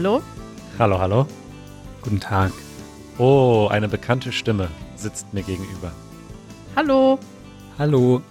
[0.00, 0.22] Hallo,
[0.78, 0.98] hallo.
[0.98, 1.26] Hallo.
[2.00, 2.52] Guten Tag.
[3.18, 5.92] Oh, eine bekannte Stimme sitzt mir gegenüber.
[6.74, 7.18] Hallo.
[7.78, 8.22] Hallo.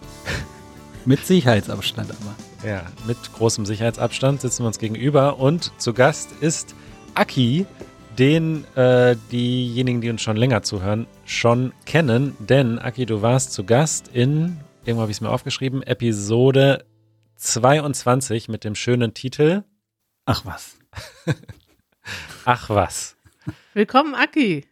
[1.05, 2.67] Mit Sicherheitsabstand aber.
[2.67, 6.73] Ja, mit großem Sicherheitsabstand sitzen wir uns gegenüber und zu Gast ist
[7.13, 7.67] Aki,
[8.17, 12.35] den äh, diejenigen, die uns schon länger zuhören, schon kennen.
[12.39, 16.83] Denn, Aki, du warst zu Gast in, irgendwo habe ich es mir aufgeschrieben, Episode
[17.35, 19.65] 22 mit dem schönen Titel
[20.25, 20.79] Ach was.
[22.45, 23.15] Ach was.
[23.73, 24.65] Willkommen, Aki.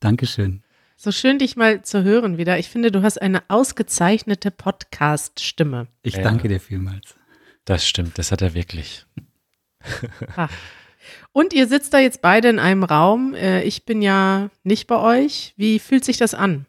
[0.00, 0.62] Dankeschön.
[0.96, 2.58] So schön, dich mal zu hören wieder.
[2.58, 5.88] Ich finde, du hast eine ausgezeichnete Podcast-Stimme.
[6.02, 6.22] Ich Ja.
[6.22, 7.14] danke dir vielmals.
[7.64, 9.04] Das stimmt, das hat er wirklich.
[11.32, 13.34] Und ihr sitzt da jetzt beide in einem Raum.
[13.34, 15.54] Äh, Ich bin ja nicht bei euch.
[15.56, 16.66] Wie fühlt sich das an?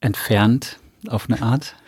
[0.00, 0.78] Entfernt
[1.08, 1.74] auf eine Art.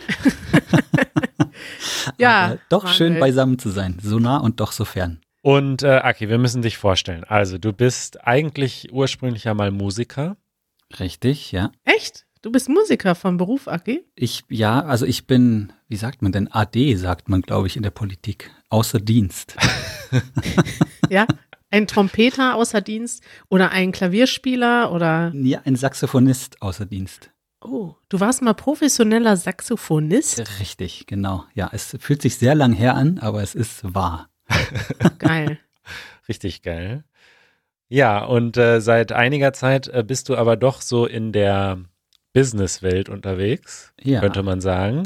[2.19, 3.21] Ja, Aber doch schön Manuel.
[3.21, 3.99] beisammen zu sein.
[4.03, 5.21] So nah und doch so fern.
[5.49, 7.25] Und äh, Aki, wir müssen dich vorstellen.
[7.25, 10.37] Also, du bist eigentlich ursprünglich ja mal Musiker.
[11.01, 11.73] Richtig, ja.
[11.85, 12.27] Echt?
[12.43, 14.05] Du bist Musiker vom Beruf, Aki?
[14.15, 16.53] Ich, ja, also ich bin, wie sagt man denn?
[16.53, 18.51] AD sagt man, glaube ich, in der Politik.
[18.69, 19.57] Außer Dienst.
[21.09, 21.27] Ja?
[21.71, 25.33] Ein Trompeter außer Dienst oder ein Klavierspieler oder.
[25.35, 27.31] Ja, ein Saxophonist außer Dienst.
[27.63, 30.61] Oh, du warst mal professioneller Saxophonist?
[30.61, 31.47] Richtig, genau.
[31.55, 34.29] Ja, es fühlt sich sehr lang her an, aber es ist wahr.
[35.19, 35.59] Geil.
[36.29, 37.05] Richtig geil.
[37.89, 41.79] Ja, und äh, seit einiger Zeit äh, bist du aber doch so in der
[42.35, 44.21] Businesswelt unterwegs, Ja.
[44.21, 45.05] könnte man sagen.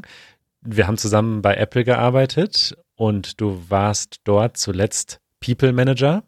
[0.62, 6.24] Wir haben zusammen bei Apple gearbeitet und du warst dort zuletzt People Manager.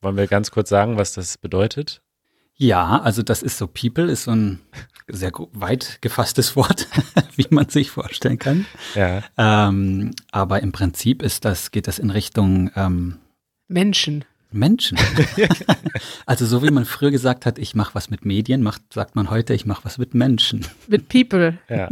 [0.00, 2.00] Wollen wir ganz kurz sagen, was das bedeutet?
[2.56, 4.60] Ja, also das ist so People, ist so ein
[5.08, 6.86] sehr weit gefasstes Wort,
[7.36, 8.66] wie man sich vorstellen kann.
[8.94, 13.18] Ja, Ähm, aber im Prinzip ist das, geht das in Richtung ähm,
[13.68, 14.24] Menschen.
[14.52, 14.98] Menschen.
[16.26, 19.30] also so wie man früher gesagt hat, ich mache was mit Medien, macht, sagt man
[19.30, 20.64] heute, ich mache was mit Menschen.
[20.86, 21.58] Mit People.
[21.68, 21.88] ja.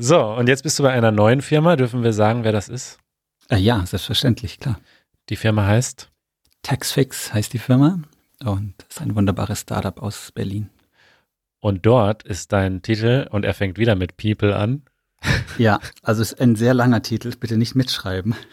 [0.00, 1.74] So, und jetzt bist du bei einer neuen Firma.
[1.74, 2.98] Dürfen wir sagen, wer das ist?
[3.50, 4.78] Äh, ja, selbstverständlich, klar.
[5.28, 6.08] Die Firma heißt?
[6.62, 8.00] Taxfix heißt die Firma
[8.44, 10.70] und ist ein wunderbares Startup aus Berlin.
[11.60, 14.82] Und dort ist dein Titel, und er fängt wieder mit People an.
[15.58, 18.34] Ja, also ist ein sehr langer Titel, bitte nicht mitschreiben.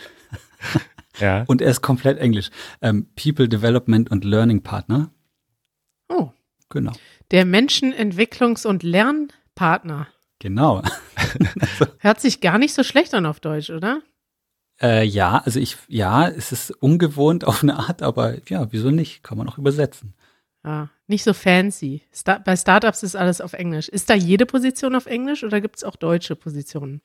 [1.20, 1.46] Ja.
[1.48, 2.50] Und er ist komplett englisch.
[2.82, 5.12] Ähm, People Development und Learning Partner.
[6.10, 6.32] Oh,
[6.70, 6.92] Genau.
[7.32, 10.08] der Menschenentwicklungs- und Lernpartner.
[10.40, 10.82] Genau.
[12.00, 14.02] Hört sich gar nicht so schlecht an auf Deutsch, oder?
[14.82, 19.24] Äh, ja, also ich, ja, es ist ungewohnt auf eine Art, aber ja, wieso nicht?
[19.24, 20.14] Kann man auch übersetzen.
[20.66, 22.02] Ja, nicht so fancy.
[22.14, 23.88] Sta bei Startups ist alles auf Englisch.
[23.88, 27.02] Ist da jede Position auf Englisch oder gibt es auch deutsche Positionen?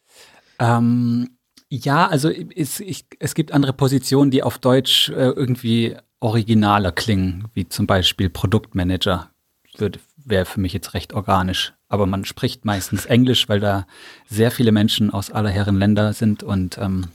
[0.58, 1.36] Ähm,
[1.68, 7.48] ja, also es, ich, es gibt andere Positionen, die auf Deutsch äh, irgendwie originaler klingen,
[7.54, 9.30] wie zum Beispiel Produktmanager.
[9.76, 11.72] Würde- Wäre für mich jetzt recht organisch.
[11.88, 13.86] Aber man spricht meistens Englisch, weil da
[14.26, 17.06] sehr viele Menschen aus aller Herren Länder sind und ähm,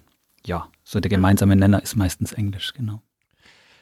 [0.45, 3.01] ja, so der gemeinsame Nenner ist meistens Englisch, genau.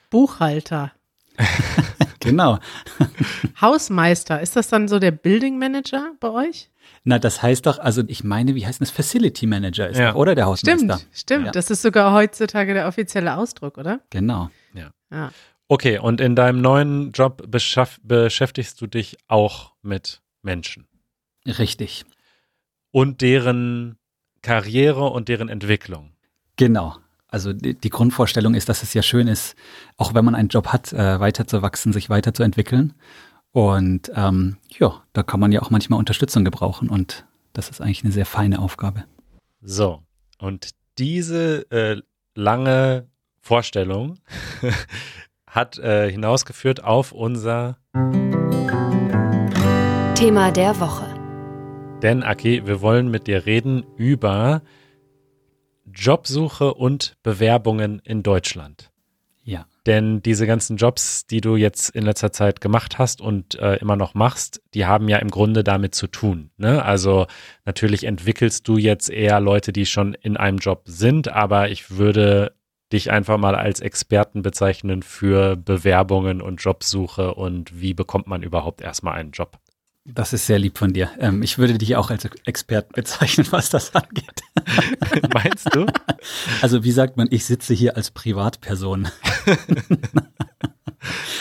[0.09, 0.91] Buchhalter,
[2.19, 2.59] Genau.
[3.61, 6.69] Hausmeister, ist das dann so der Building Manager bei euch?
[7.03, 8.91] Na, das heißt doch, also ich meine, wie heißt das?
[8.91, 10.11] Facility Manager ist Ja.
[10.11, 10.97] doch, oder der Hausmeister?
[10.99, 11.45] Stimmt, stimmt.
[11.47, 11.51] Ja.
[11.51, 13.99] Das ist sogar heutzutage der offizielle Ausdruck, oder?
[14.09, 14.49] Genau.
[15.11, 15.31] Ja.
[15.67, 20.87] Okay, und in deinem neuen Job beschäftigst du dich auch mit Menschen
[21.45, 22.03] Richtig.
[22.91, 23.97] und deren
[24.41, 26.12] Karriere und deren Entwicklung.
[26.57, 26.95] Genau.
[27.27, 29.55] Also die, die Grundvorstellung ist, dass es ja schön ist,
[29.97, 32.93] auch wenn man einen Job hat, äh, weiterzuwachsen, sich weiterzuentwickeln.
[33.51, 38.03] Und ähm, ja, da kann man ja auch manchmal Unterstützung gebrauchen und das ist eigentlich
[38.03, 39.05] eine sehr feine Aufgabe.
[39.61, 40.01] So,
[40.39, 42.01] und diese äh,
[42.35, 43.07] lange
[43.41, 44.19] Vorstellung
[45.47, 47.77] hat äh, hinausgeführt auf unser,
[50.15, 51.05] Thema der Woche.
[52.01, 54.61] denn Aki, wir wollen mit dir reden über
[55.93, 58.91] Jobsuche und Bewerbungen in Deutschland.
[59.43, 59.65] Ja.
[59.85, 63.97] Denn diese ganzen Jobs, die du jetzt in letzter Zeit gemacht hast und äh, immer
[63.97, 66.51] noch machst, die haben ja im Grunde damit zu tun.
[66.57, 66.83] Ne?
[66.83, 67.27] Also
[67.65, 72.55] natürlich entwickelst du jetzt eher Leute, die schon in einem Job sind, aber ich würde
[72.93, 78.81] dich einfach mal als Experten bezeichnen für Bewerbungen und Jobsuche und wie bekommt man überhaupt
[78.81, 79.57] erstmal einen Job.
[80.05, 81.09] Das ist sehr lieb von dir.
[81.17, 84.41] Ähm, ich würde dich auch als Experten bezeichnen, was das angeht.
[85.33, 85.85] Meinst du?
[86.61, 89.07] Also wie sagt man, ich sitze hier als Privatperson.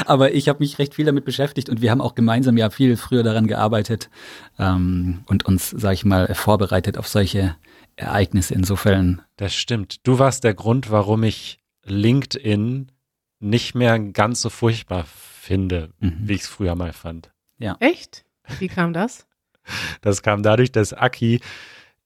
[0.06, 2.96] Aber ich habe mich recht viel damit beschäftigt und wir haben auch gemeinsam ja viel
[2.96, 4.10] früher daran gearbeitet
[4.58, 7.56] ähm, und uns, sag ich mal, vorbereitet auf solche
[7.96, 8.54] Ereignisse.
[8.54, 10.06] Insofern, Das stimmt.
[10.06, 12.90] Du warst der Grund, warum ich LinkedIn
[13.38, 16.18] nicht mehr ganz so furchtbar finde, Mhm.
[16.22, 17.30] wie ich es früher mal fand.
[17.78, 18.24] Echt?
[18.58, 19.26] Wie kam das?
[20.00, 21.40] Das kam dadurch, dass Aki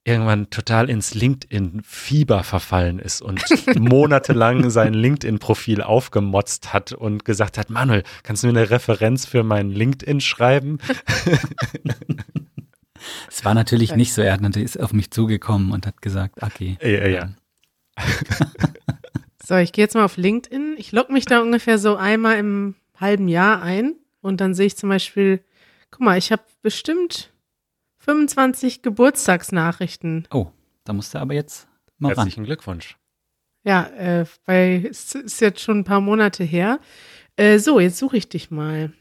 [0.04, 3.42] irgendwann total ins LinkedIn-Fieber verfallen ist und
[3.78, 9.42] monatelang sein LinkedIn-Profil aufgemotzt hat und gesagt hat, Manuel, kannst du mir eine Referenz für
[9.42, 10.78] mein LinkedIn schreiben?
[13.28, 14.22] Es war natürlich nicht so.
[14.22, 16.76] Er ist auf mich zugekommen und hat gesagt, okay.
[16.80, 17.28] Ja, ja, ja.
[19.44, 20.74] So, ich gehe jetzt mal auf LinkedIn.
[20.76, 24.76] Ich logge mich da ungefähr so einmal im halben Jahr ein und dann sehe ich
[24.76, 25.40] zum Beispiel,
[25.90, 27.32] guck mal, ich habe bestimmt
[27.98, 30.26] 25 Geburtstagsnachrichten.
[30.32, 30.48] Oh,
[30.84, 31.68] da musst du aber jetzt
[31.98, 32.16] mal ran.
[32.24, 32.96] Herzlichen Glückwunsch.
[33.64, 36.78] Ja, äh, weil es ist jetzt schon ein paar Monate her.
[37.36, 38.92] Äh, so, jetzt suche ich dich mal.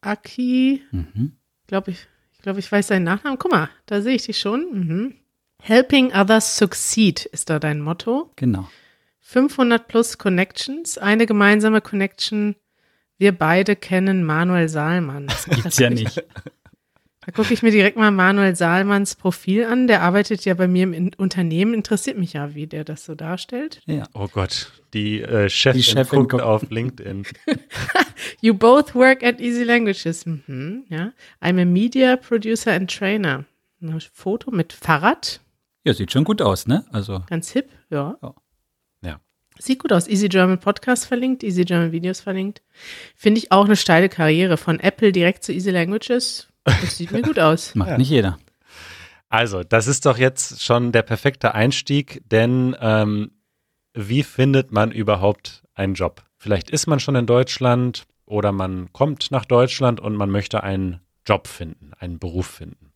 [0.00, 1.36] Aki, Mhm.
[1.66, 3.38] glaube ich, ich glaube, ich weiß deinen Nachnamen.
[3.38, 4.66] Guck mal, da sehe ich dich schon.
[4.72, 5.14] Mhm.
[5.62, 8.30] Helping others succeed ist da dein Motto.
[8.36, 8.68] Genau.
[9.20, 12.54] 500 plus Connections, eine gemeinsame Connection.
[13.18, 15.26] Wir beide kennen Manuel Saalmann.
[15.50, 16.24] Gibt's ja nicht.
[17.26, 19.88] Da gucke ich mir direkt mal Manuel Saalmanns Profil an.
[19.88, 21.74] Der arbeitet ja bei mir im In Unternehmen.
[21.74, 23.82] Interessiert mich ja, wie der das so darstellt.
[23.86, 24.04] Ja.
[24.14, 26.44] Oh Gott, die äh, Chefin, Die Chefin guckt guckt.
[26.44, 27.24] auf LinkedIn.
[28.40, 30.24] You both work at Easy Languages.
[30.24, 31.12] Mhm, ja.
[31.42, 33.44] I'm a media producer and trainer.
[33.82, 35.40] Ein Foto mit Fahrrad.
[35.82, 36.84] Ja, sieht schon gut aus, ne?
[36.92, 38.16] Also, Ganz hip, ja.
[38.22, 38.34] Ja.
[39.58, 40.06] Sieht gut aus.
[40.08, 42.62] Easy German Podcast verlinkt, Easy German Videos verlinkt.
[43.14, 44.56] Finde ich auch eine steile Karriere.
[44.56, 46.48] Von Apple direkt zu Easy Languages.
[46.64, 47.74] Das sieht mir gut aus.
[47.74, 47.98] macht Ja.
[47.98, 48.38] nicht jeder.
[49.28, 53.32] Also, das ist doch jetzt schon der perfekte Einstieg, denn ähm,
[53.94, 56.22] wie findet man überhaupt einen Job?
[56.38, 61.00] Vielleicht ist man schon in Deutschland oder man kommt nach Deutschland und man möchte einen
[61.26, 62.92] Job finden, einen Beruf finden.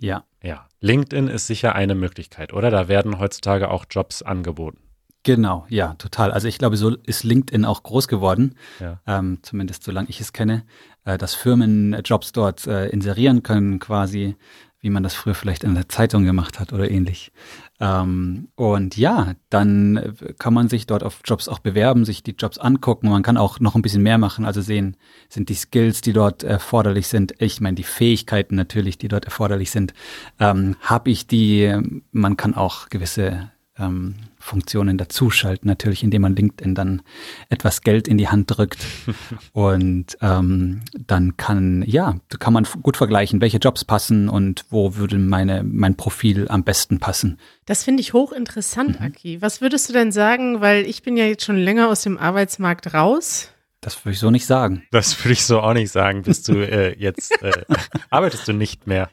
[0.00, 0.24] Ja.
[0.42, 2.70] Ja, LinkedIn ist sicher eine Möglichkeit, oder?
[2.70, 4.80] Da werden heutzutage auch Jobs angeboten.
[5.22, 6.32] Genau, ja, total.
[6.32, 9.00] Also ich glaube, so ist LinkedIn auch groß geworden, Ja.
[9.06, 10.64] ähm, zumindest solange ich es kenne,
[11.04, 14.36] äh, dass Firmen Jobs dort äh, inserieren können, quasi,
[14.80, 17.32] wie man das früher vielleicht in der Zeitung gemacht hat oder ähnlich.
[17.80, 22.34] Ähm, und ja, dann äh, kann man sich dort auf Jobs auch bewerben, sich die
[22.38, 23.10] Jobs angucken.
[23.10, 24.96] Man kann auch noch ein bisschen mehr machen, also sehen,
[25.28, 29.70] sind die Skills, die dort erforderlich sind, ich meine die Fähigkeiten natürlich, die dort erforderlich
[29.70, 29.92] sind,
[30.38, 31.76] ähm, habe ich die,
[32.10, 37.02] man kann auch gewisse ähm, Funktionen dazuschalten, natürlich, indem man LinkedIn dann
[37.50, 38.84] etwas Geld in die Hand drückt.
[39.52, 44.96] und ähm, dann kann, ja, da kann man gut vergleichen, welche Jobs passen und wo
[44.96, 47.38] würde meine, mein Profil am besten passen.
[47.66, 49.42] Das finde ich hochinteressant, Aki.
[49.42, 52.94] Was würdest du denn sagen, weil ich bin ja jetzt schon länger aus dem Arbeitsmarkt
[52.94, 53.50] raus.
[53.80, 54.82] Das würde ich so nicht sagen.
[54.90, 56.22] Das würde ich so auch nicht sagen.
[56.22, 57.64] Bist du äh, jetzt, äh,
[58.10, 59.10] arbeitest du nicht mehr?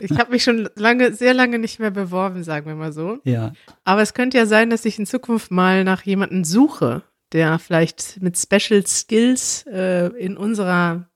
[0.00, 3.18] Ich habe mich schon lange, sehr lange nicht mehr beworben, sagen wir mal so.
[3.24, 3.52] Ja.
[3.84, 7.02] Aber es könnte ja sein, dass ich in Zukunft mal nach jemandem suche,
[7.32, 11.08] der vielleicht mit Special Skills äh, in unserer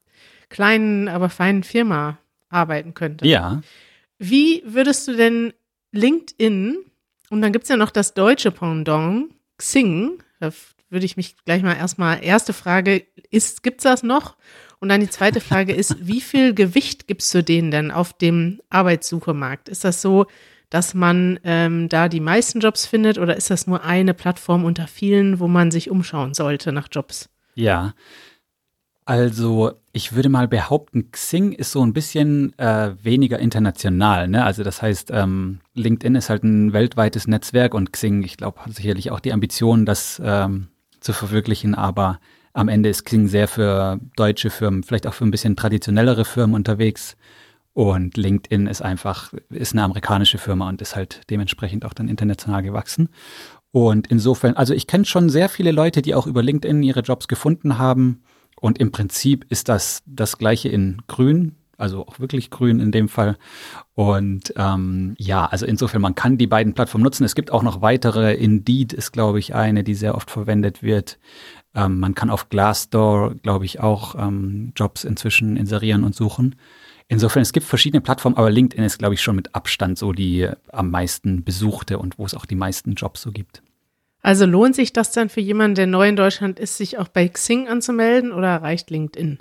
[0.49, 2.19] kleinen, aber feinen Firma
[2.49, 3.27] arbeiten könnte.
[3.27, 3.63] Ja.
[4.19, 5.53] Wie würdest du denn
[5.93, 6.79] LinkedIn
[7.31, 10.51] und dann gibt's ja noch das deutsche Pendant, Xing, da
[10.91, 14.37] würde ich mich gleich mal erstmal, erste Frage, ist, gibt's das noch?
[14.83, 18.61] Und dann die zweite Frage ist, wie viel Gewicht gibst du denen denn auf dem
[18.69, 19.69] Arbeitssuchemarkt?
[19.69, 20.27] Ist das so,
[20.71, 24.89] dass man ähm, da die meisten Jobs findet oder ist das nur eine Plattform unter
[24.89, 27.29] vielen, wo man sich umschauen sollte nach Jobs?
[27.55, 27.95] Ja.
[29.05, 34.27] Also, ich würde mal behaupten, Xing ist so ein bisschen äh, weniger international.
[34.27, 34.45] Ne?
[34.45, 38.75] Also, das heißt, ähm, LinkedIn ist halt ein weltweites Netzwerk und Xing, ich glaube, hat
[38.75, 41.77] sicherlich auch die Ambition, das ähm, zu verwirklichen.
[41.77, 42.19] Aber
[42.53, 46.55] am Ende ist Xing sehr für deutsche Firmen, vielleicht auch für ein bisschen traditionellere Firmen
[46.55, 47.17] unterwegs.
[47.75, 52.63] Und LinkedIn ist einfach, ist eine amerikanische Firma und ist halt dementsprechend auch dann international
[52.63, 53.09] gewachsen.
[53.71, 57.29] Und insofern, also ich kenne schon sehr viele Leute, die auch über LinkedIn ihre Jobs
[57.29, 58.23] gefunden haben.
[58.61, 63.09] Und im Prinzip ist das das gleiche in grün, also auch wirklich grün in dem
[63.09, 63.39] Fall.
[63.95, 67.25] Und ähm, ja, also insofern, man kann die beiden Plattformen nutzen.
[67.25, 68.35] Es gibt auch noch weitere.
[68.35, 71.19] Indeed ist, glaube ich, eine, die sehr oft verwendet wird.
[71.75, 76.57] Ähm, man kann auf Glassdoor, glaube ich, auch ähm, Jobs inzwischen inserieren und suchen.
[77.09, 80.43] Insofern, es gibt verschiedene Plattformen, aber LinkedIn ist, glaube ich, schon mit Abstand so die
[80.43, 83.63] äh, am meisten besuchte und wo es auch die meisten Jobs so gibt.
[84.23, 87.29] Also lohnt sich das dann für jemanden, der neu in Deutschland ist, sich auch bei
[87.29, 89.41] Xing anzumelden oder reicht LinkedIn?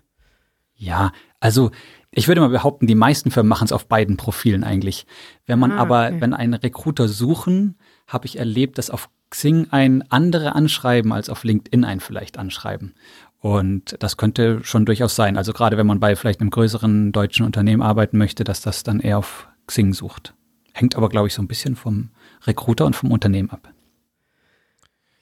[0.76, 1.70] Ja, also
[2.10, 5.06] ich würde mal behaupten, die meisten Firmen machen es auf beiden Profilen eigentlich.
[5.46, 6.22] Wenn man Ah, aber, okay.
[6.22, 11.44] wenn einen Recruiter suchen, habe ich erlebt, dass auf Xing ein andere anschreiben als auf
[11.44, 12.94] LinkedIn ein vielleicht anschreiben.
[13.40, 15.36] Und das könnte schon durchaus sein.
[15.36, 19.00] Also gerade wenn man bei vielleicht einem größeren deutschen Unternehmen arbeiten möchte, dass das dann
[19.00, 20.36] eher auf Xing sucht.
[20.74, 22.10] Hängt aber, glaube ich, so ein bisschen vom
[22.46, 23.74] Recruiter und vom Unternehmen ab.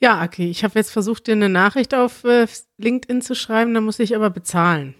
[0.02, 2.48] Ja, Aki, ich habe jetzt versucht, dir eine Nachricht auf äh,
[2.78, 4.96] LinkedIn zu schreiben, da muss ich aber bezahlen.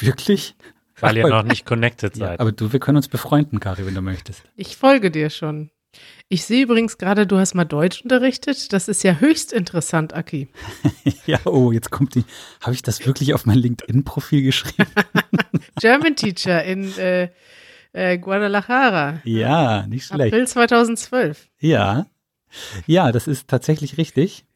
[0.00, 0.54] Wirklich?
[1.00, 2.40] Weil ihr noch nicht connected Ja, seid.
[2.40, 4.42] aber du, wir können uns befreunden, Kari, wenn du möchtest.
[4.56, 5.70] Ich folge dir schon.
[6.28, 8.72] Ich sehe übrigens gerade, du hast mal Deutsch unterrichtet.
[8.72, 10.48] Das ist ja höchst interessant, Aki.
[11.26, 12.24] ja, oh, jetzt kommt die.
[12.62, 14.90] Habe ich das wirklich auf mein LinkedIn-Profil geschrieben?
[15.80, 17.28] German Teacher in äh,
[17.92, 19.20] äh, Guadalajara.
[19.24, 20.32] ja, nicht schlecht.
[20.32, 21.48] April 2012.
[21.60, 22.06] Ja.
[22.86, 24.46] Ja, das ist tatsächlich richtig.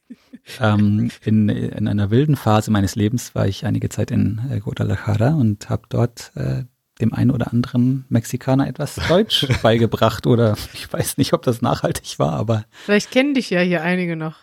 [0.60, 5.34] ähm, in, in einer wilden Phase meines Lebens war ich einige Zeit in äh, Guadalajara
[5.34, 6.64] und habe dort äh,
[7.00, 12.18] dem einen oder anderen Mexikaner etwas Deutsch beigebracht oder ich weiß nicht, ob das nachhaltig
[12.18, 14.36] war, aber Vielleicht kennen dich ja hier einige noch.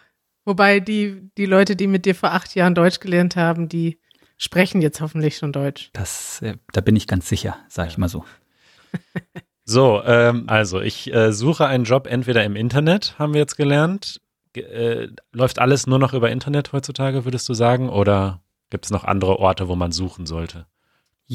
[0.45, 3.99] Wobei die, die Leute, die mit dir vor acht Jahren Deutsch gelernt haben, die
[4.37, 5.89] sprechen jetzt hoffentlich schon Deutsch.
[5.93, 8.25] das, äh, da bin ich ganz sicher, sage ich mal so.
[9.65, 14.19] So, ähm, also ich äh, suche einen Job entweder im Internet, haben wir jetzt gelernt.
[14.51, 17.89] Ge äh, läuft alles nur noch über Internet heutzutage, würdest du sagen?
[17.89, 20.65] Oder gibt es noch andere Orte, wo man suchen sollte?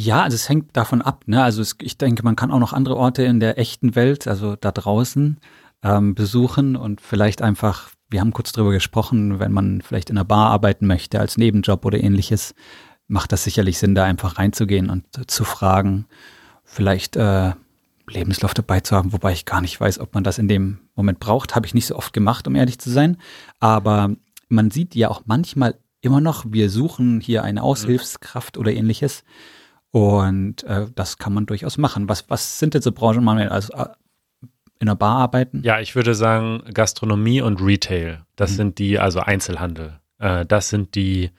[0.00, 1.24] Ja, also es hängt davon ab.
[1.26, 1.42] Ne?
[1.42, 4.54] Also es, ich denke, man kann auch noch andere Orte in der echten Welt, also
[4.54, 5.40] da draußen,
[5.82, 10.24] ähm, besuchen und vielleicht einfach, wir haben kurz drüber gesprochen, wenn man vielleicht in einer
[10.24, 12.54] Bar arbeiten möchte als Nebenjob oder ähnliches,
[13.08, 16.06] macht das sicherlich Sinn, da einfach reinzugehen und äh, zu fragen,
[16.62, 17.54] vielleicht äh,
[18.08, 21.18] Lebenslauf dabei zu haben, wobei ich gar nicht weiß, ob man das in dem Moment
[21.18, 21.56] braucht.
[21.56, 23.16] Habe ich nicht so oft gemacht, um ehrlich zu sein.
[23.58, 24.14] Aber
[24.48, 29.24] man sieht ja auch manchmal immer noch, wir suchen hier eine Aushilfskraft oder ähnliches.
[29.90, 32.08] Und äh, das kann man durchaus machen.
[32.08, 33.86] Was, was sind denn so Branchen, man also äh,
[34.80, 35.62] in einer Bar arbeiten?
[35.64, 38.24] Ja, ich würde sagen Gastronomie und Retail.
[38.36, 38.56] Das Mhm.
[38.56, 39.98] sind die, also Einzelhandel.
[40.18, 41.30] Äh, das sind die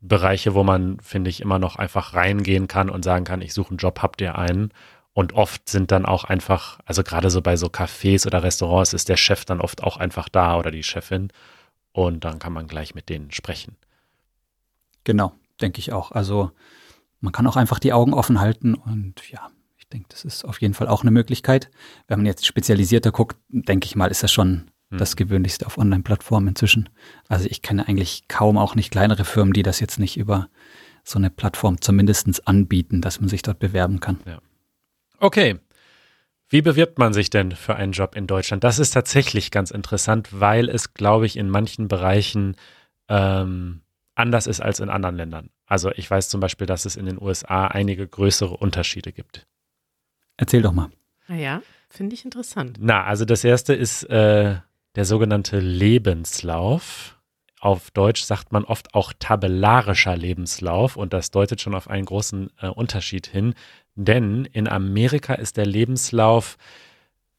[0.00, 3.70] Bereiche, wo man, finde ich, immer noch einfach reingehen kann und sagen kann, ich suche
[3.70, 4.72] einen Job, habt ihr einen?
[5.12, 9.08] Und oft sind dann auch einfach, also gerade so bei so Cafés oder Restaurants ist
[9.08, 11.28] der Chef dann oft auch einfach da oder die Chefin.
[11.92, 13.76] Und dann kann man gleich mit denen sprechen.
[15.04, 16.12] Genau, denke ich auch.
[16.12, 16.52] Also
[17.20, 20.60] man kann auch einfach die Augen offen halten und ja, ich denke, das ist auf
[20.60, 21.70] jeden Fall auch eine Möglichkeit.
[22.08, 24.98] Wenn man jetzt spezialisierter guckt, denke ich mal, ist das schon Hm.
[24.98, 26.88] das Gewöhnlichste auf Online-Plattformen inzwischen.
[27.28, 30.48] Also ich kenne eigentlich kaum auch nicht kleinere Firmen, die das jetzt nicht über
[31.04, 34.18] so eine Plattform zumindest anbieten, dass man sich dort bewerben kann.
[35.18, 35.58] Okay.
[36.48, 38.64] Wie bewirbt man sich denn für einen Job in Deutschland?
[38.64, 42.56] Das ist tatsächlich ganz interessant, weil es, glaube ich, in manchen Bereichen
[43.08, 43.82] ähm,
[44.20, 45.50] anders ist als in anderen Ländern.
[45.66, 49.46] Also ich weiß zum Beispiel, dass es in den USA einige größere Unterschiede gibt.
[50.36, 50.90] Erzähl doch mal.
[51.28, 52.78] Naja, finde ich interessant.
[52.80, 54.56] Na, also das erste ist äh,
[54.96, 57.16] der sogenannte Lebenslauf.
[57.60, 62.50] Auf Deutsch sagt man oft auch tabellarischer Lebenslauf und das deutet schon auf einen großen
[62.60, 63.54] äh, Unterschied hin,
[63.94, 66.56] denn in Amerika ist der Lebenslauf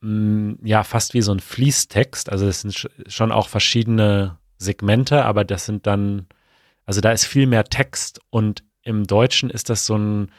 [0.01, 5.25] mh, ja fast wie so ein Fließtext, also es sind sch schon auch verschiedene Segmente,
[5.25, 6.27] aber das sind dann,
[6.85, 10.31] also da ist viel mehr Text und im Deutschen ist das so ein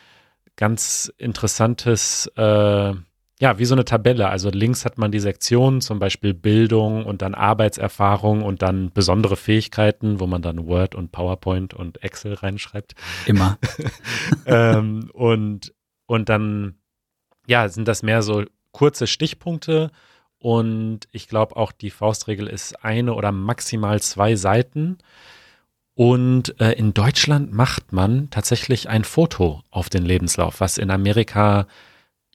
[0.56, 2.94] ganz interessantes äh,
[3.42, 4.28] ja, wie so eine Tabelle.
[4.28, 9.34] Also links hat man die Sektionen, zum Beispiel Bildung und dann Arbeitserfahrung und dann besondere
[9.34, 12.94] Fähigkeiten, wo man dann Word und PowerPoint und Excel reinschreibt.
[13.26, 13.58] Immer.
[14.46, 15.74] ähm, und,
[16.06, 16.76] und dann,
[17.48, 19.90] ja, sind das mehr so kurze Stichpunkte.
[20.38, 24.98] Und ich glaube auch die Faustregel ist eine oder maximal zwei Seiten.
[25.94, 31.66] Und äh, in Deutschland macht man tatsächlich ein Foto auf den Lebenslauf, was in Amerika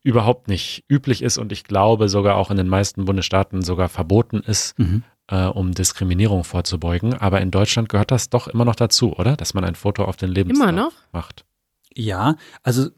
[0.04, 4.38] überhaupt nicht üblich ist und ich glaube sogar auch in den meisten Bundesstaaten sogar verboten
[4.40, 5.04] ist, Mhm.
[5.28, 7.16] äh, um Diskriminierung vorzubeugen.
[7.16, 9.36] Aber in Deutschland gehört das doch immer noch dazu, oder?
[9.36, 10.94] Dass man ein Foto auf den Lebenslauf Immer noch?
[11.12, 11.44] macht.
[11.94, 12.90] Ja, also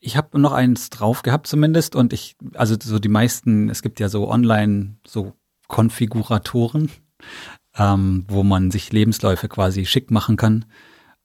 [0.00, 3.98] ich habe noch eins drauf gehabt zumindest und ich, also so die meisten, es gibt
[4.00, 5.32] ja so online so
[5.68, 6.90] Konfiguratoren,
[7.78, 10.64] ähm, wo man sich Lebensläufe quasi schick machen kann.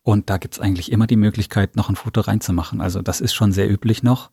[0.03, 2.81] Und da gibt's eigentlich immer die Möglichkeit, noch ein Foto reinzumachen.
[2.81, 4.31] Also das ist schon sehr üblich noch,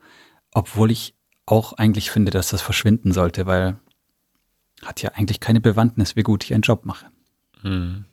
[0.53, 1.15] obwohl ich
[1.47, 3.79] auch eigentlich finde, dass das verschwinden sollte, weil
[4.85, 7.07] hat ja eigentlich keine Bewandtnis, wie gut ich einen Job mache.
[7.63, 8.05] Hm.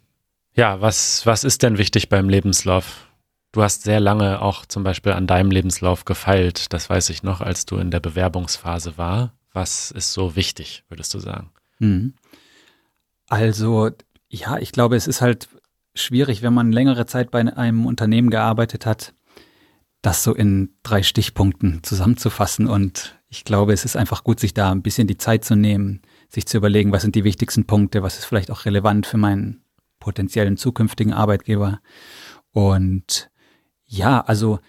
[0.53, 3.07] Ja, was, was ist denn wichtig beim Lebenslauf?
[3.51, 7.41] Du hast sehr lange auch zum Beispiel an deinem Lebenslauf gefeilt, das weiß ich noch,
[7.41, 9.33] als du in der Bewerbungsphase war.
[9.53, 11.51] Was ist so wichtig, würdest du sagen?
[11.79, 12.15] Mhm.
[13.27, 13.91] Also,
[14.29, 15.49] ja, ich glaube, es ist halt
[15.95, 19.13] schwierig, wenn man längere Zeit bei einem Unternehmen gearbeitet hat,
[20.01, 22.67] das so in drei Stichpunkten zusammenzufassen.
[22.67, 26.01] Und ich glaube, es ist einfach gut, sich da ein bisschen die Zeit zu nehmen,
[26.29, 29.63] sich zu überlegen, was sind die wichtigsten Punkte, was ist vielleicht auch relevant für meinen
[29.99, 31.79] potenziellen zukünftigen Arbeitgeber.
[32.51, 33.31] Und
[33.85, 34.59] ja, also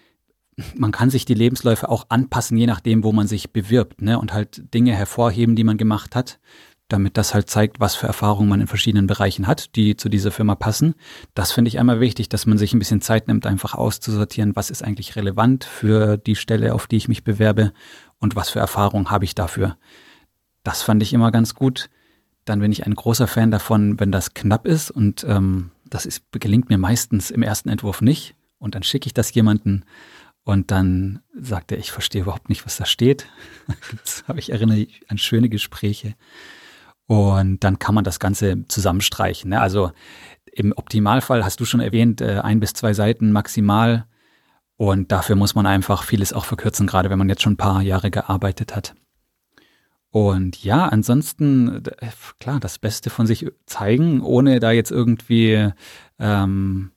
[0.75, 4.19] man kann sich die Lebensläufe auch anpassen, je nachdem, wo man sich bewirbt, ne?
[4.19, 6.41] Und halt Dinge hervorheben, die man gemacht hat.
[6.89, 10.31] Damit das halt zeigt, was für Erfahrungen man in verschiedenen Bereichen hat, die zu dieser
[10.31, 10.95] Firma passen.
[11.35, 14.71] Das finde ich einmal wichtig, dass man sich ein bisschen Zeit nimmt, einfach auszusortieren, was
[14.71, 17.73] ist eigentlich relevant für die Stelle, auf die ich mich bewerbe
[18.19, 19.77] und was für Erfahrungen habe ich dafür.
[20.63, 21.91] Das fand ich immer ganz gut.
[22.45, 26.23] Dann bin ich ein großer Fan davon, wenn das knapp ist und ähm, das ist,
[26.33, 28.35] gelingt mir meistens im ersten Entwurf nicht.
[28.59, 29.85] Und dann schicke ich das jemanden
[30.45, 33.27] und dann sagt er, ich verstehe überhaupt nicht, was da steht.
[34.29, 36.15] habe ich erinnere an schöne Gespräche.
[37.07, 39.51] Und dann kann man das Ganze zusammenstreichen.
[39.51, 39.61] Ne?
[39.61, 39.93] Also
[40.53, 44.07] im Optimalfall hast du schon erwähnt, äh, ein bis zwei Seiten maximal.
[44.77, 47.83] Und dafür muss man einfach vieles auch verkürzen, gerade wenn man jetzt schon ein paar
[47.83, 48.95] Jahre gearbeitet hat.
[50.11, 52.09] Und ja, ansonsten, äh,
[52.41, 55.73] klar, das Beste von sich zeigen, ohne da jetzt irgendwie
[56.19, 56.91] ähm,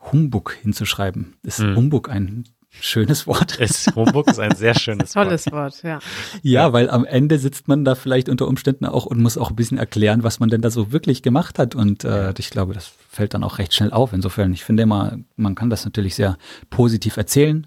[0.00, 1.36] Humbug hinzuschreiben.
[1.42, 1.76] Ist mhm.
[1.76, 2.44] Humbug ein
[2.80, 3.58] schönes Wort?
[3.58, 5.26] Ist, Humbug ist ein sehr schönes Wort.
[5.26, 5.98] Tolles Wort, ja.
[6.42, 9.56] Ja, weil am Ende sitzt man da vielleicht unter Umständen auch und muss auch ein
[9.56, 11.74] bisschen erklären, was man denn da so wirklich gemacht hat.
[11.74, 14.12] Und äh, ich glaube, das fällt dann auch recht schnell auf.
[14.12, 16.38] Insofern, ich finde immer, man kann das natürlich sehr
[16.70, 17.66] positiv erzählen,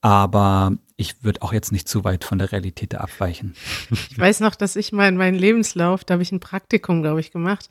[0.00, 3.54] aber ich würde auch jetzt nicht zu weit von der Realität abweichen.
[3.90, 7.20] Ich weiß noch, dass ich mal in meinem Lebenslauf, da habe ich ein Praktikum, glaube
[7.20, 7.68] ich, gemacht,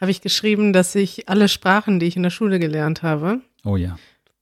[0.00, 3.76] habe ich geschrieben, dass ich alle Sprachen, die ich in der Schule gelernt habe, oh
[3.76, 3.96] ja.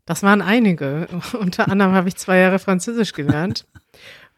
[0.06, 1.08] Das waren einige.
[1.38, 3.66] Unter anderem habe ich zwei Jahre Französisch gelernt.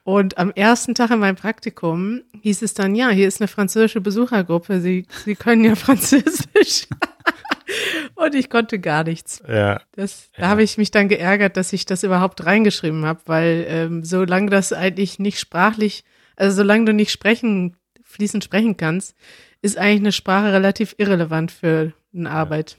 [0.04, 4.00] Und am ersten Tag in meinem Praktikum hieß es dann, ja, hier ist eine französische
[4.00, 6.86] Besuchergruppe, Sie, Sie können ja Französisch.
[8.14, 9.42] Und ich konnte gar nichts.
[9.48, 9.80] Ja.
[9.92, 10.48] Das, da ja.
[10.48, 14.72] habe ich mich dann geärgert, dass ich das überhaupt reingeschrieben habe, weil ähm, solange das
[14.72, 16.04] eigentlich nicht sprachlich,
[16.36, 19.16] also solange du nicht sprechen, fließend sprechen kannst,
[19.60, 22.78] ist eigentlich eine Sprache relativ irrelevant für eine Arbeit.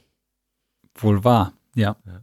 [0.96, 1.98] Wohl wahr, ja.
[2.06, 2.22] ja.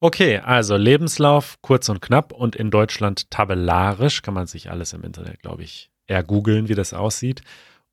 [0.00, 4.22] Okay, also Lebenslauf kurz und knapp und in Deutschland tabellarisch.
[4.22, 7.42] Kann man sich alles im Internet, glaube ich, eher googeln, wie das aussieht.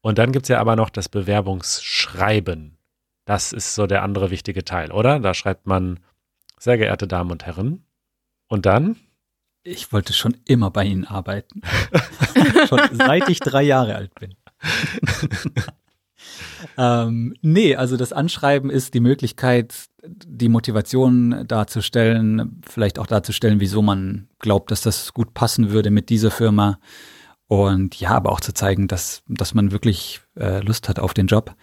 [0.02, 2.78] Und dann gibt es ja aber noch das Bewerbungsschreiben.
[3.26, 5.20] Das ist so der andere wichtige Teil, oder?
[5.20, 6.00] Da schreibt man,
[6.60, 7.86] sehr geehrte Damen und Herren.
[8.48, 8.98] Und dann?
[9.64, 11.62] Ich wollte schon immer bei Ihnen arbeiten.
[12.70, 14.36] schon seit ich drei Jahre alt bin.
[16.78, 19.74] ähm, nee, also das Anschreiben ist die Möglichkeit,
[20.08, 26.10] die Motivation darzustellen, vielleicht auch darzustellen, wieso man glaubt, dass das gut passen würde mit
[26.10, 26.80] dieser Firma.
[27.48, 31.28] Und ja, aber auch zu zeigen, dass, dass man wirklich äh, Lust hat auf den
[31.28, 31.56] Job.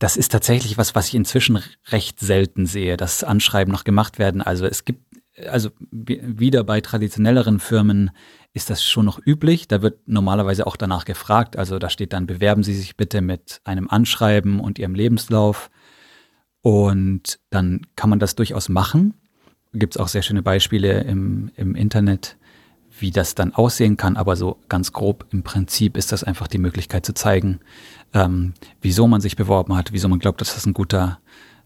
[0.00, 4.42] Das ist tatsächlich was, was ich inzwischen recht selten sehe, dass Anschreiben noch gemacht werden.
[4.42, 5.03] Also es gibt,
[5.48, 8.10] also wieder bei traditionelleren Firmen
[8.52, 9.66] ist das schon noch üblich.
[9.66, 11.56] Da wird normalerweise auch danach gefragt.
[11.56, 15.70] Also da steht dann, bewerben Sie sich bitte mit einem Anschreiben und Ihrem Lebenslauf.
[16.62, 19.14] Und dann kann man das durchaus machen.
[19.72, 22.36] Gibt es auch sehr schöne Beispiele im, im Internet,
[23.00, 24.16] wie das dann aussehen kann.
[24.16, 27.58] Aber so ganz grob im Prinzip ist das einfach die Möglichkeit zu zeigen,
[28.12, 31.18] ähm, wieso man sich beworben hat, wieso man glaubt, dass das ein guter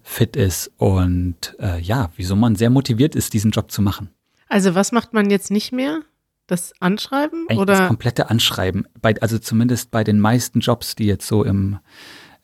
[0.08, 4.08] Fit ist und äh, ja, wieso man sehr motiviert ist, diesen Job zu machen.
[4.48, 6.00] Also was macht man jetzt nicht mehr?
[6.46, 7.74] Das Anschreiben Eigentlich oder?
[7.74, 8.88] Das komplette Anschreiben.
[9.02, 11.78] Bei, also zumindest bei den meisten Jobs, die jetzt so im,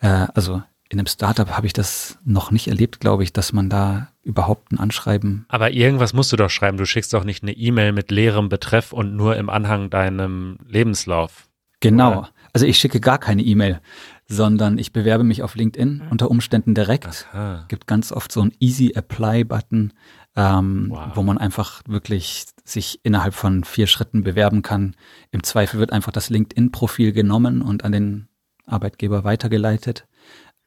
[0.00, 3.70] äh, also in einem Startup habe ich das noch nicht erlebt, glaube ich, dass man
[3.70, 5.46] da überhaupt ein Anschreiben.
[5.48, 6.77] Aber irgendwas musst du doch schreiben.
[6.77, 11.48] Du schickst doch nicht eine E-Mail mit leerem Betreff und nur im Anhang deinem Lebenslauf.
[11.81, 12.11] Genau.
[12.11, 12.31] Oder?
[12.53, 13.81] Also ich schicke gar keine E-Mail,
[14.27, 16.09] sondern ich bewerbe mich auf LinkedIn mhm.
[16.11, 17.27] unter Umständen direkt.
[17.33, 17.65] Aha.
[17.69, 19.93] Gibt ganz oft so einen Easy Apply Button
[20.37, 21.11] ähm, wow.
[21.15, 24.97] wo man einfach wirklich sich innerhalb von vier Schritten bewerben kann.
[25.31, 28.29] Im Zweifel wird einfach das LinkedIn-Profil genommen und an den
[28.67, 30.07] Arbeitgeber weitergeleitet.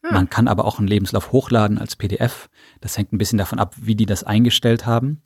[0.04, 0.14] Ah.
[0.14, 2.50] Man kann aber auch einen Lebenslauf hochladen als PDF.
[2.80, 5.22] Das hängt ein bisschen davon ab, wie die das eingestellt haben.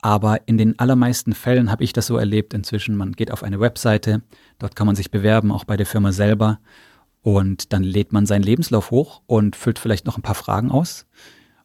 [0.00, 2.94] Aber in den allermeisten Fällen habe ich das so erlebt inzwischen.
[2.94, 4.22] Man geht auf eine Webseite,
[4.58, 6.60] dort kann man sich bewerben, auch bei der Firma selber.
[7.24, 11.06] Und dann lädt man seinen Lebenslauf hoch und füllt vielleicht noch ein paar Fragen aus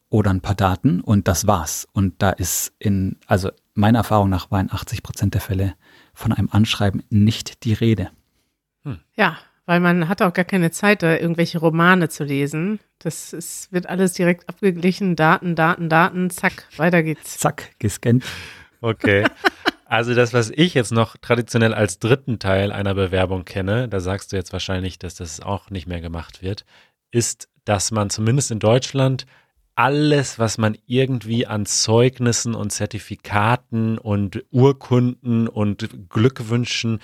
[0.08, 1.86] oder ein paar Daten und das war's.
[1.92, 5.74] Und da ist in, also meiner Erfahrung nach war in 80 Prozent der Fälle
[6.14, 8.10] von einem Anschreiben nicht die Rede.
[8.84, 9.00] Hm.
[9.18, 12.80] Ja, weil man hat auch gar keine Zeit, da irgendwelche Romane zu lesen.
[13.00, 17.38] Das ist, wird alles direkt abgeglichen, Daten, Daten, Daten, zack, weiter geht's.
[17.38, 18.24] Zack, gescannt.
[18.80, 19.26] Okay.
[19.90, 24.32] Also das, was ich jetzt noch traditionell als dritten Teil einer Bewerbung kenne, da sagst
[24.32, 26.64] du jetzt wahrscheinlich, dass das auch nicht mehr gemacht wird,
[27.10, 29.26] ist, dass man zumindest in Deutschland
[29.74, 37.00] alles, was man irgendwie an Zeugnissen und Zertifikaten und Urkunden und Glückwünschen,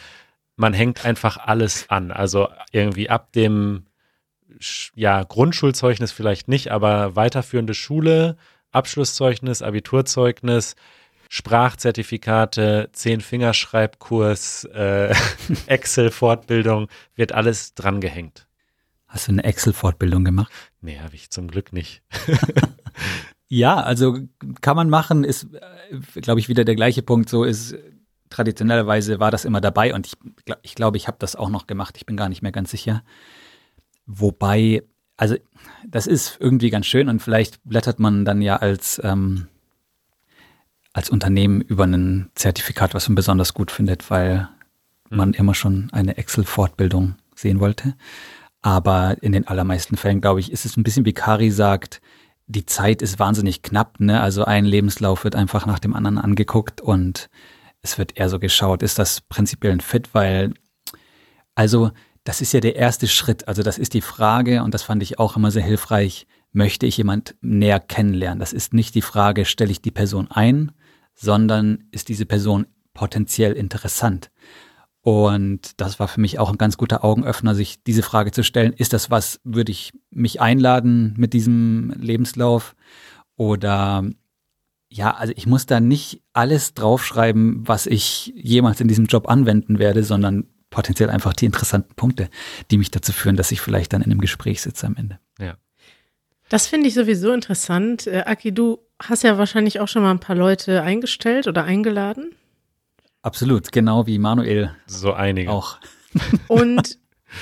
[0.56, 2.12] man hängt einfach alles an.
[2.12, 3.88] Also irgendwie ab dem
[4.94, 8.38] ja, Grundschulzeugnis vielleicht nicht, aber weiterführende Schule,
[8.72, 10.76] Abschlusszeugnis, Abiturzeugnis,
[11.36, 15.14] Sprachzertifikate, Zehn-Fingerschreibkurs, äh,
[15.68, 18.48] Excel-Fortbildung, wird alles drangehängt.
[19.06, 20.50] Hast du eine Excel-Fortbildung gemacht?
[20.80, 22.04] Nee, habe ich zum Glück nicht.
[23.50, 24.18] ja, also
[24.62, 27.28] kann man machen, ist, äh, glaube ich, wieder der gleiche Punkt.
[27.28, 27.76] So ist
[28.30, 30.14] traditionellerweise war das immer dabei und ich
[30.46, 31.98] glaube, ich, glaub, ich habe das auch noch gemacht.
[31.98, 33.04] Ich bin gar nicht mehr ganz sicher.
[34.06, 34.84] Wobei,
[35.18, 35.36] also
[35.86, 39.48] das ist irgendwie ganz schön und vielleicht blättert man dann ja als ähm,
[40.96, 44.48] als Unternehmen über ein Zertifikat, was man besonders gut findet, weil
[45.10, 45.18] mhm.
[45.18, 47.96] man immer schon eine Excel-Fortbildung sehen wollte.
[48.62, 52.02] Aber in den allermeisten Fällen, glaube ich, ist es ein bisschen wie Kari sagt,
[52.48, 54.00] die Zeit ist wahnsinnig knapp.
[54.00, 54.22] Ne?
[54.22, 57.30] Also ein Lebenslauf wird einfach nach dem anderen angeguckt und
[57.82, 60.54] es wird eher so geschaut, ist das prinzipiell ein Fit, weil,
[61.56, 61.92] also
[62.24, 63.50] das ist ja der erste Schritt.
[63.50, 66.26] Also das ist die Frage und das fand ich auch immer sehr hilfreich.
[66.54, 68.40] Möchte ich jemand näher kennenlernen?
[68.40, 70.72] Das ist nicht die Frage, stelle ich die Person ein,
[71.16, 74.32] sondern ist diese Person potenziell interessant?
[75.02, 78.74] Und das war für mich auch ein ganz guter Augenöffner, sich diese Frage zu stellen,
[78.74, 82.76] ist das was, würde ich mich einladen mit diesem Lebenslauf?
[83.36, 84.04] Oder
[84.90, 89.78] ja, also ich muss da nicht alles draufschreiben, was ich jemals in diesem Job anwenden
[89.78, 92.30] werde, sondern potenziell einfach die interessanten Punkte,
[92.72, 95.20] die mich dazu führen, dass ich vielleicht dann in einem Gespräch sitze am Ende.
[95.40, 95.58] Ja.
[96.50, 98.08] Das finde ich sowieso interessant.
[98.08, 102.36] Äh, Aki, du hast ja wahrscheinlich auch schon mal ein paar Leute eingestellt oder eingeladen.
[103.22, 104.76] Absolut, genau wie Manuel.
[104.86, 105.52] So einige.
[105.52, 105.78] Auch.
[106.48, 107.00] Und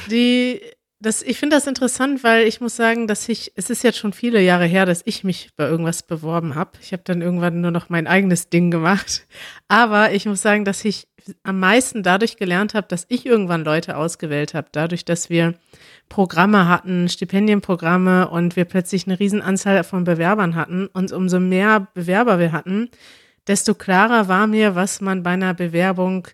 [0.10, 0.62] die,
[1.00, 4.14] das, ich finde das interessant, weil ich muss sagen, dass ich, es ist jetzt schon
[4.14, 6.72] viele Jahre her, dass ich mich bei irgendwas beworben habe.
[6.82, 9.28] Ich habe dann irgendwann nur noch mein eigenes Ding gemacht.
[9.68, 11.08] Aber ich muss sagen, dass ich
[11.44, 14.70] am meisten dadurch gelernt habe, dass ich irgendwann Leute ausgewählt habe.
[14.72, 15.56] Dadurch, dass wir
[16.14, 20.86] Programme hatten, Stipendienprogramme und wir plötzlich eine Riesenanzahl von Bewerbern hatten.
[20.94, 22.90] Und umso mehr Bewerber wir hatten,
[23.48, 26.28] desto klarer war mir, was man bei einer Bewerbung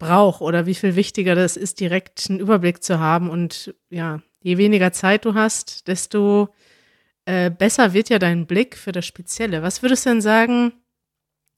[0.00, 3.30] braucht oder wie viel wichtiger das ist, direkt einen Überblick zu haben.
[3.30, 6.48] Und ja, je weniger Zeit du hast, desto
[7.24, 9.62] äh, besser wird ja dein Blick für das Spezielle.
[9.62, 10.72] Was würdest du denn sagen,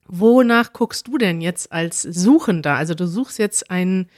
[0.06, 2.74] wonach guckst du denn jetzt als Suchender?
[2.74, 4.10] Also du suchst jetzt einen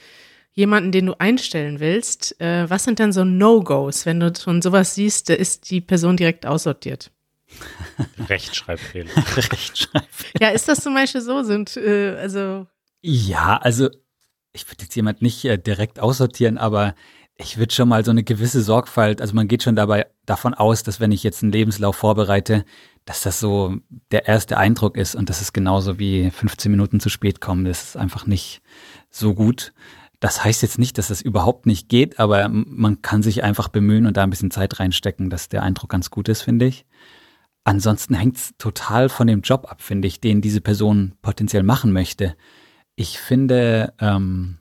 [0.57, 4.95] jemanden, den du einstellen willst, äh, was sind denn so No-Gos, wenn du schon sowas
[4.95, 7.11] siehst, ist die Person direkt aussortiert?
[8.27, 9.11] Rechtschreibfehler.
[9.35, 10.41] Rechtschreibfehler.
[10.41, 11.43] Ja, ist das zum Beispiel so?
[11.43, 12.65] Sind, äh, also.
[13.01, 13.89] Ja, also
[14.51, 16.95] ich würde jetzt jemand nicht äh, direkt aussortieren, aber
[17.35, 20.81] ich würde schon mal so eine gewisse Sorgfalt, also man geht schon dabei davon aus,
[20.81, 22.65] dass wenn ich jetzt einen Lebenslauf vorbereite,
[23.05, 23.77] dass das so
[24.09, 27.63] der erste Eindruck ist und das ist genauso wie 15 Minuten zu spät kommen.
[27.63, 28.63] Das ist einfach nicht
[29.11, 29.71] so gut.
[30.19, 34.07] Das heißt jetzt nicht, dass das überhaupt nicht geht, aber man kann sich einfach bemühen
[34.07, 36.85] und da ein bisschen Zeit reinstecken, dass der Eindruck ganz gut ist, finde ich.
[37.63, 41.91] Ansonsten hängt es total von dem Job ab, finde ich, den diese Person potenziell machen
[41.91, 42.35] möchte.
[42.95, 44.57] Ich finde, ähm,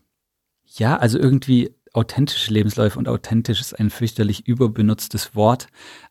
[0.66, 5.69] ja, also irgendwie authentische Lebensläufe und authentisch ist ein fürchterlich überbenutztes Wort,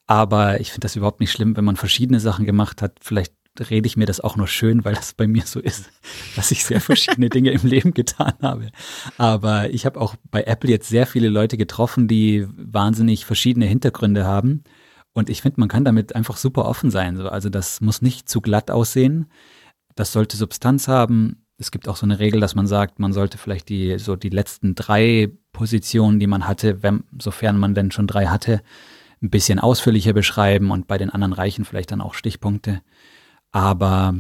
[0.08, 2.98] aber ich finde das überhaupt nicht schlimm, wenn man verschiedene Sachen gemacht hat.
[3.02, 5.90] Vielleicht rede ich mir das auch nur schön, weil das bei mir so ist,
[6.36, 8.72] dass ich sehr verschiedene Dinge im Leben getan habe.
[9.18, 14.26] Aber ich habe auch bei Apple jetzt sehr viele Leute getroffen, die wahnsinnig verschiedene Hintergründe
[14.26, 14.64] haben.
[15.14, 17.20] Und ich finde, man kann damit einfach super offen sein.
[17.22, 19.28] Also das muss nicht zu glatt aussehen.
[19.96, 21.46] Das sollte Substanz haben.
[21.58, 24.30] Es gibt auch so eine Regel, dass man sagt, man sollte vielleicht die, so die
[24.30, 28.62] letzten drei Positionen, die man hatte, wenn, sofern man denn schon drei hatte,
[29.22, 32.82] ein bisschen ausführlicher beschreiben und bei den anderen reichen vielleicht dann auch Stichpunkte.
[33.56, 34.14] Aber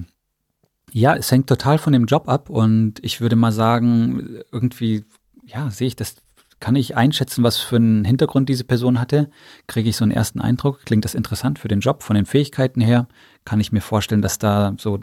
[0.93, 5.03] ja, es hängt total von dem Job ab und ich würde mal sagen, irgendwie,
[5.45, 6.15] ja, sehe ich das,
[6.61, 9.29] kann ich einschätzen, was für einen Hintergrund diese Person hatte?
[9.67, 10.85] Kriege ich so einen ersten Eindruck?
[10.85, 13.09] Klingt das interessant für den Job, von den Fähigkeiten her?
[13.43, 15.01] Kann ich mir vorstellen, dass da so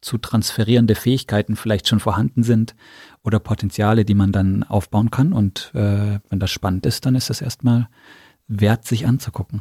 [0.00, 2.74] zu transferierende Fähigkeiten vielleicht schon vorhanden sind
[3.22, 5.34] oder Potenziale, die man dann aufbauen kann.
[5.34, 7.90] Und äh, wenn das spannend ist, dann ist das erstmal
[8.48, 9.60] wert, sich anzugucken.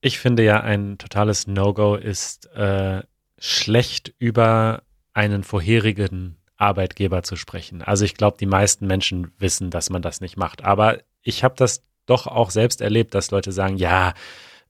[0.00, 3.02] Ich finde ja, ein totales No-Go ist äh,
[3.38, 4.82] schlecht über
[5.12, 7.82] einen vorherigen Arbeitgeber zu sprechen.
[7.82, 10.64] Also ich glaube, die meisten Menschen wissen, dass man das nicht macht.
[10.64, 14.14] Aber ich habe das doch auch selbst erlebt, dass Leute sagen, ja,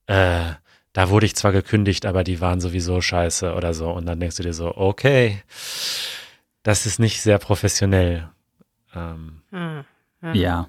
[0.06, 0.52] äh,
[0.92, 3.90] da wurde ich zwar gekündigt, aber die waren sowieso scheiße oder so.
[3.90, 5.42] Und dann denkst du dir so, okay,
[6.62, 8.28] das ist nicht sehr professionell.
[8.94, 9.84] Ähm, hm,
[10.20, 10.34] hm.
[10.34, 10.68] Ja.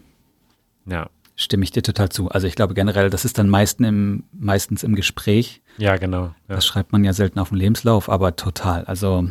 [0.85, 2.29] Ja stimme ich dir total zu.
[2.29, 5.61] Also ich glaube generell, das ist dann meisten im, meistens im Gespräch.
[5.77, 6.25] Ja, genau.
[6.47, 6.55] Ja.
[6.55, 8.83] Das schreibt man ja selten auf dem Lebenslauf, aber total.
[8.85, 9.29] Also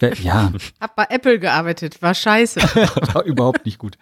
[0.22, 0.52] ja.
[0.80, 2.60] Hab bei Apple gearbeitet, war scheiße.
[3.12, 3.98] war überhaupt nicht gut.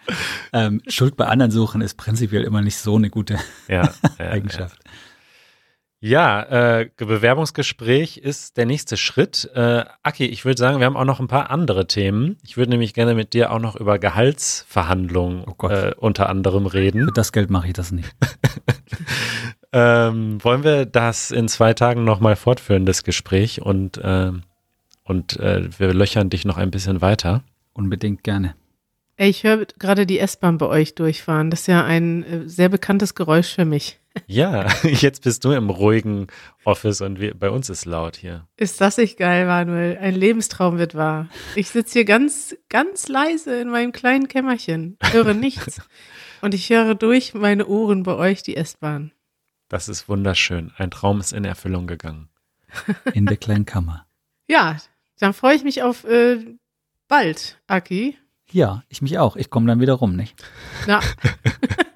[0.53, 4.77] Ähm, Schuld bei anderen suchen ist prinzipiell immer nicht so eine gute ja, Eigenschaft.
[4.85, 4.91] Ja,
[6.79, 9.49] äh, Bewerbungsgespräch ist der nächste Schritt.
[9.53, 12.37] Äh, Aki, ich würde sagen, wir haben auch noch ein paar andere Themen.
[12.43, 17.05] Ich würde nämlich gerne mit dir auch noch über Gehaltsverhandlungen Oh äh, unter anderem reden.
[17.05, 18.09] Für das Geld mache ich das nicht.
[19.73, 24.43] Ähm, wollen wir das in zwei Tagen nochmal fortführen, das Gespräch, und, ähm,
[25.03, 27.43] und äh, wir löchern dich noch ein bisschen weiter?
[27.73, 28.55] Unbedingt gerne.
[29.15, 31.51] Ey, ich höre gerade die S-Bahn bei euch durchfahren.
[31.51, 34.00] Das ist ja ein äh, sehr bekanntes Geräusch für mich.
[34.27, 36.27] Ja, jetzt bist du im ruhigen
[36.63, 38.47] Office und wir, bei uns ist laut hier.
[38.57, 39.97] Ist das nicht geil, Manuel?
[39.97, 41.29] Ein Lebenstraum wird wahr.
[41.55, 45.81] Ich sitze hier ganz, ganz leise in meinem kleinen Kämmerchen, höre nichts.
[46.41, 49.11] Und ich höre durch meine Ohren bei euch die S-Bahn.
[49.69, 50.71] Das ist wunderschön.
[50.77, 52.29] Ein Traum ist in Erfüllung gegangen.
[53.13, 54.05] In der kleinen Kammer.
[54.47, 54.77] Ja,
[55.19, 56.37] dann freue ich mich auf äh,
[57.09, 58.17] bald, Aki.
[58.49, 59.35] Ja, ich mich auch.
[59.35, 60.41] Ich komme dann wieder rum, nicht?
[60.87, 61.90] Na, bleiben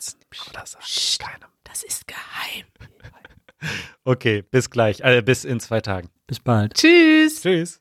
[0.00, 0.20] sitzen.
[0.50, 1.20] Oder sagen Psst.
[1.20, 1.48] keinem.
[1.64, 2.66] das ist geheim.
[4.04, 5.00] Okay, bis gleich.
[5.00, 6.10] Äh, bis in zwei Tagen.
[6.28, 6.74] Bis bald.
[6.74, 7.42] Tschüss.
[7.42, 7.80] Tschüss.